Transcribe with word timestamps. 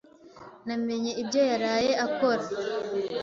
Namenye 0.67 1.11
ibyo 1.21 1.41
yaraye 1.49 1.91
akora. 2.05 2.45